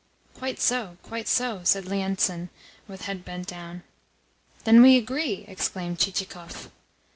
[0.33, 2.49] "Quite so, quite so," said Lienitsin
[2.87, 3.83] with head bent down.
[4.63, 6.71] "Then we agree!" exclaimed Chichikov.